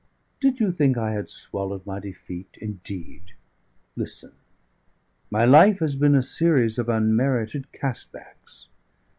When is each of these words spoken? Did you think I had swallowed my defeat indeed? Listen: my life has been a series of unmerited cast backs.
Did 0.39 0.59
you 0.59 0.71
think 0.71 0.97
I 0.97 1.11
had 1.11 1.29
swallowed 1.29 1.85
my 1.85 1.99
defeat 1.99 2.57
indeed? 2.59 3.33
Listen: 3.95 4.31
my 5.29 5.45
life 5.45 5.77
has 5.77 5.95
been 5.95 6.15
a 6.15 6.23
series 6.23 6.79
of 6.79 6.89
unmerited 6.89 7.71
cast 7.71 8.11
backs. 8.11 8.67